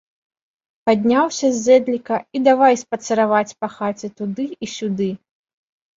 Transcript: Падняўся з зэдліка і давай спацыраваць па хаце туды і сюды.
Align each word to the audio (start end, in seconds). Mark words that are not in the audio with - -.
Падняўся 0.89 1.47
з 1.57 1.59
зэдліка 1.65 2.15
і 2.39 2.43
давай 2.47 2.73
спацыраваць 2.85 3.57
па 3.61 3.67
хаце 3.77 4.07
туды 4.23 4.45
і 4.63 4.75
сюды. 4.77 5.09